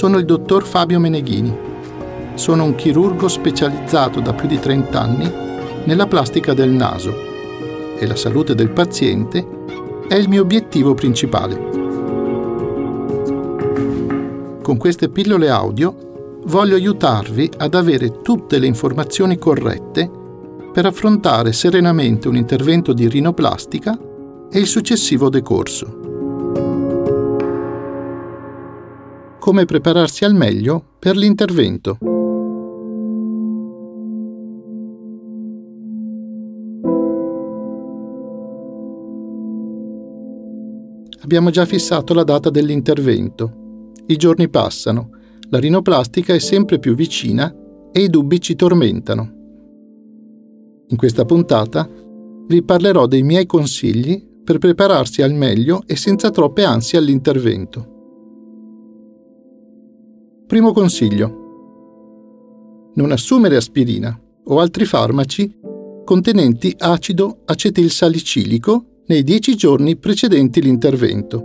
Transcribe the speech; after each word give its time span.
sono 0.00 0.16
il 0.16 0.24
dottor 0.24 0.64
Fabio 0.64 0.98
Meneghini. 0.98 1.54
Sono 2.32 2.64
un 2.64 2.74
chirurgo 2.74 3.28
specializzato 3.28 4.20
da 4.20 4.32
più 4.32 4.48
di 4.48 4.58
30 4.58 4.98
anni 4.98 5.30
nella 5.84 6.06
plastica 6.06 6.54
del 6.54 6.70
naso 6.70 7.14
e 7.98 8.06
la 8.06 8.16
salute 8.16 8.54
del 8.54 8.70
paziente 8.70 9.46
è 10.08 10.14
il 10.14 10.30
mio 10.30 10.40
obiettivo 10.40 10.94
principale. 10.94 11.54
Con 14.62 14.78
queste 14.78 15.10
pillole 15.10 15.50
audio 15.50 16.38
voglio 16.46 16.76
aiutarvi 16.76 17.50
ad 17.58 17.74
avere 17.74 18.22
tutte 18.22 18.58
le 18.58 18.66
informazioni 18.66 19.36
corrette 19.36 20.10
per 20.72 20.86
affrontare 20.86 21.52
serenamente 21.52 22.26
un 22.26 22.36
intervento 22.36 22.94
di 22.94 23.06
rinoplastica 23.06 23.98
e 24.50 24.58
il 24.58 24.66
successivo 24.66 25.28
decorso. 25.28 25.99
Come 29.50 29.64
prepararsi 29.64 30.24
al 30.24 30.32
meglio 30.32 30.80
per 31.00 31.16
l'intervento. 31.16 31.98
Abbiamo 41.22 41.50
già 41.50 41.64
fissato 41.64 42.14
la 42.14 42.22
data 42.22 42.48
dell'intervento. 42.48 43.90
I 44.06 44.14
giorni 44.14 44.48
passano, 44.48 45.10
la 45.48 45.58
rinoplastica 45.58 46.32
è 46.32 46.38
sempre 46.38 46.78
più 46.78 46.94
vicina 46.94 47.52
e 47.90 48.02
i 48.02 48.08
dubbi 48.08 48.40
ci 48.40 48.54
tormentano. 48.54 49.32
In 50.86 50.96
questa 50.96 51.24
puntata 51.24 51.90
vi 52.46 52.62
parlerò 52.62 53.06
dei 53.06 53.24
miei 53.24 53.46
consigli 53.46 54.24
per 54.44 54.58
prepararsi 54.58 55.22
al 55.22 55.32
meglio 55.32 55.82
e 55.86 55.96
senza 55.96 56.30
troppe 56.30 56.62
ansie 56.62 56.98
all'intervento. 56.98 57.98
Primo 60.50 60.72
consiglio. 60.72 62.90
Non 62.94 63.12
assumere 63.12 63.54
aspirina 63.54 64.20
o 64.46 64.58
altri 64.58 64.84
farmaci 64.84 65.60
contenenti 66.04 66.74
acido 66.76 67.42
acetilsalicilico 67.44 68.84
nei 69.06 69.22
10 69.22 69.54
giorni 69.54 69.94
precedenti 69.94 70.60
l'intervento. 70.60 71.44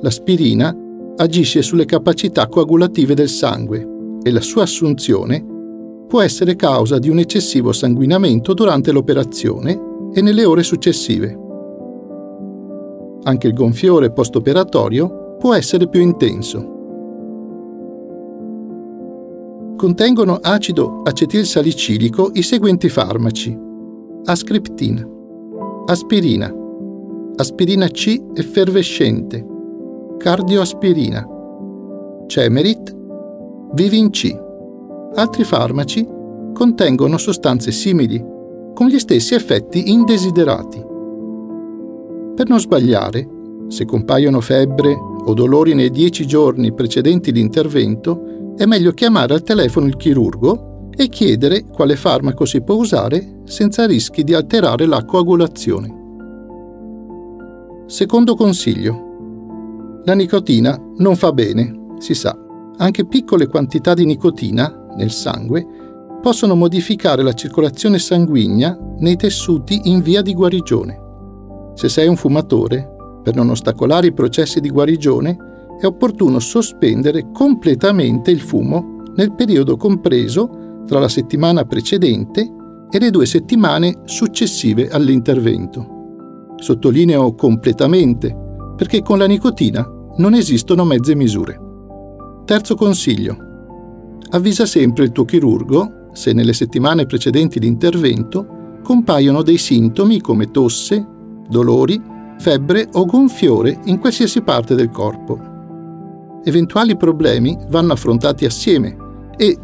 L'aspirina 0.00 0.74
agisce 1.16 1.60
sulle 1.60 1.84
capacità 1.84 2.48
coagulative 2.48 3.12
del 3.12 3.28
sangue 3.28 4.18
e 4.22 4.30
la 4.30 4.40
sua 4.40 4.62
assunzione 4.62 5.44
può 6.08 6.22
essere 6.22 6.56
causa 6.56 6.98
di 6.98 7.10
un 7.10 7.18
eccessivo 7.18 7.70
sanguinamento 7.70 8.54
durante 8.54 8.92
l'operazione 8.92 9.78
e 10.14 10.22
nelle 10.22 10.46
ore 10.46 10.62
successive. 10.62 11.38
Anche 13.24 13.46
il 13.46 13.52
gonfiore 13.52 14.10
post-operatorio 14.10 15.36
può 15.38 15.52
essere 15.52 15.86
più 15.86 16.00
intenso. 16.00 16.76
Contengono 19.78 20.40
acido 20.42 21.02
acetilsalicilico 21.04 22.30
i 22.32 22.42
seguenti 22.42 22.88
farmaci: 22.88 23.56
ascriptina, 24.24 25.08
aspirina, 25.86 26.52
aspirina 27.36 27.86
C 27.86 28.20
effervescente, 28.34 29.46
cardioaspirina, 30.16 31.24
Cemerit, 32.26 32.92
Vivin 33.74 34.10
C. 34.10 34.36
Altri 35.14 35.44
farmaci 35.44 36.04
contengono 36.52 37.16
sostanze 37.16 37.70
simili, 37.70 38.20
con 38.74 38.88
gli 38.88 38.98
stessi 38.98 39.34
effetti 39.34 39.92
indesiderati. 39.92 40.84
Per 42.34 42.48
non 42.48 42.58
sbagliare, 42.58 43.28
se 43.68 43.84
compaiono 43.84 44.40
febbre 44.40 44.92
o 44.92 45.32
dolori 45.34 45.74
nei 45.74 45.90
10 45.90 46.26
giorni 46.26 46.72
precedenti 46.72 47.30
l'intervento, 47.30 48.37
è 48.58 48.66
meglio 48.66 48.90
chiamare 48.90 49.34
al 49.34 49.44
telefono 49.44 49.86
il 49.86 49.96
chirurgo 49.96 50.90
e 50.90 51.08
chiedere 51.08 51.64
quale 51.64 51.94
farmaco 51.94 52.44
si 52.44 52.60
può 52.60 52.74
usare 52.74 53.42
senza 53.44 53.86
rischi 53.86 54.24
di 54.24 54.34
alterare 54.34 54.84
la 54.84 55.04
coagulazione. 55.04 55.94
Secondo 57.86 58.34
consiglio. 58.34 60.02
La 60.04 60.14
nicotina 60.14 60.76
non 60.96 61.14
fa 61.14 61.30
bene, 61.30 61.94
si 61.98 62.14
sa. 62.14 62.36
Anche 62.78 63.06
piccole 63.06 63.46
quantità 63.46 63.94
di 63.94 64.04
nicotina 64.04 64.86
nel 64.96 65.12
sangue 65.12 65.64
possono 66.20 66.56
modificare 66.56 67.22
la 67.22 67.34
circolazione 67.34 68.00
sanguigna 68.00 68.76
nei 68.98 69.14
tessuti 69.14 69.82
in 69.84 70.02
via 70.02 70.20
di 70.20 70.34
guarigione. 70.34 70.98
Se 71.74 71.88
sei 71.88 72.08
un 72.08 72.16
fumatore, 72.16 73.20
per 73.22 73.36
non 73.36 73.50
ostacolare 73.50 74.08
i 74.08 74.12
processi 74.12 74.58
di 74.58 74.68
guarigione, 74.68 75.46
è 75.78 75.86
opportuno 75.86 76.38
sospendere 76.38 77.30
completamente 77.32 78.30
il 78.30 78.40
fumo 78.40 79.02
nel 79.14 79.34
periodo 79.34 79.76
compreso 79.76 80.82
tra 80.86 80.98
la 80.98 81.08
settimana 81.08 81.64
precedente 81.64 82.52
e 82.90 82.98
le 82.98 83.10
due 83.10 83.26
settimane 83.26 84.00
successive 84.04 84.88
all'intervento. 84.88 85.96
Sottolineo 86.56 87.34
completamente, 87.34 88.34
perché 88.76 89.02
con 89.02 89.18
la 89.18 89.26
nicotina 89.26 89.86
non 90.16 90.34
esistono 90.34 90.84
mezze 90.84 91.14
misure. 91.14 91.60
Terzo 92.44 92.74
consiglio 92.74 93.46
avvisa 94.30 94.66
sempre 94.66 95.04
il 95.04 95.12
tuo 95.12 95.24
chirurgo 95.24 96.08
se 96.12 96.32
nelle 96.32 96.52
settimane 96.52 97.06
precedenti 97.06 97.60
l'intervento 97.60 98.78
compaiono 98.82 99.42
dei 99.42 99.58
sintomi 99.58 100.20
come 100.20 100.50
tosse, 100.50 101.06
dolori, 101.48 102.00
febbre 102.38 102.88
o 102.92 103.04
gonfiore 103.04 103.78
in 103.84 103.98
qualsiasi 103.98 104.42
parte 104.42 104.74
del 104.74 104.90
corpo. 104.90 105.47
Eventuali 106.44 106.96
problemi 106.96 107.56
vanno 107.68 107.92
affrontati 107.92 108.44
assieme 108.44 108.96
e, 109.36 109.56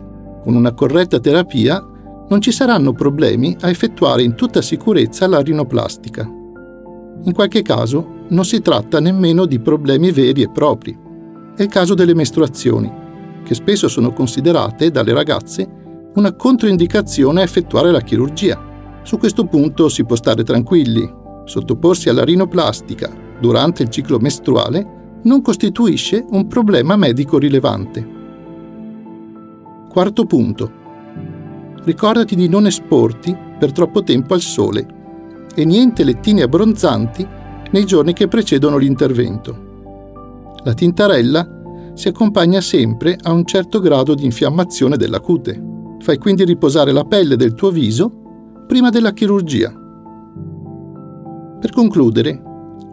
con 0.43 0.55
una 0.55 0.73
corretta 0.73 1.21
terapia, 1.21 1.83
non 2.29 2.41
ci 2.41 2.53
saranno 2.53 2.93
problemi 2.93 3.57
a 3.61 3.69
effettuare 3.69 4.23
in 4.23 4.35
tutta 4.35 4.63
sicurezza 4.63 5.27
la 5.27 5.41
rinoplastica. 5.41 6.23
In 6.25 7.33
qualche 7.33 7.63
caso 7.63 8.23
non 8.29 8.45
si 8.45 8.61
tratta 8.61 9.01
nemmeno 9.01 9.47
di 9.47 9.61
problemi 9.61 10.11
veri 10.11 10.43
e 10.43 10.51
propri. 10.51 10.99
È 11.57 11.63
il 11.63 11.69
caso 11.69 11.95
delle 11.95 12.15
mestruazioni 12.15 13.03
che 13.45 13.55
spesso 13.55 13.89
sono 13.89 14.13
considerate 14.13 14.91
dalle 14.91 15.13
ragazze 15.13 15.83
una 16.15 16.33
controindicazione 16.35 17.41
a 17.41 17.45
effettuare 17.45 17.93
la 17.93 18.01
chirurgia. 18.01 19.01
Su 19.03 19.19
questo 19.19 19.45
punto 19.45 19.89
si 19.89 20.05
può 20.05 20.17
stare 20.17 20.43
tranquilli. 20.43 21.23
Sottoporsi 21.45 22.09
alla 22.09 22.25
rinoplastica 22.25 23.13
durante 23.39 23.83
il 23.83 23.91
ciclo 23.91 24.19
mestruale 24.19 24.94
non 25.25 25.43
costituisce 25.43 26.25
un 26.31 26.47
problema 26.47 26.97
medico 26.97 27.39
rilevante. 27.39 28.07
Quarto 29.89 30.25
punto. 30.25 30.83
Ricordati 31.85 32.35
di 32.35 32.49
non 32.49 32.67
esporti 32.67 33.37
per 33.59 33.73
troppo 33.73 34.03
tempo 34.03 34.35
al 34.35 34.41
sole 34.41 34.87
e 35.55 35.65
niente 35.65 36.05
lettini 36.05 36.43
abbronzanti 36.43 37.27
nei 37.71 37.85
giorni 37.85 38.13
che 38.13 38.29
precedono 38.29 38.77
l'intervento. 38.77 40.53
La 40.65 40.75
tintarella 40.75 41.93
si 41.95 42.09
accompagna 42.09 42.61
sempre 42.61 43.17
a 43.23 43.33
un 43.33 43.45
certo 43.45 43.81
grado 43.81 44.15
di 44.15 44.25
infiammazione 44.25 44.97
della 44.97 45.21
cute. 45.21 45.73
Fai 46.01 46.19
quindi 46.19 46.45
riposare 46.45 46.93
la 46.93 47.05
pelle 47.05 47.37
del 47.37 47.55
tuo 47.55 47.71
viso 47.71 48.65
prima 48.67 48.91
della 48.91 49.13
chirurgia. 49.13 49.73
Per 51.61 51.71
concludere, 51.73 52.43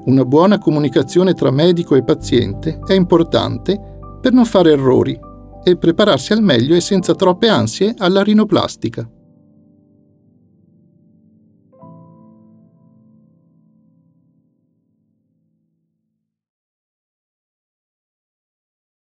una 0.06 0.26
buona 0.26 0.58
comunicazione 0.58 1.34
tra 1.34 1.52
medico 1.52 1.96
e 1.96 2.04
paziente 2.04 2.80
è 2.86 2.94
importante 2.94 3.80
per 4.20 4.34
non 4.34 4.46
fare 4.46 4.72
errori 4.72 5.20
e 5.64 5.78
prepararsi 5.78 6.34
al 6.34 6.42
meglio 6.42 6.76
e 6.76 6.82
senza 6.82 7.14
troppe 7.14 7.48
ansie 7.48 7.94
alla 7.98 8.24
rinoplastica. 8.24 9.08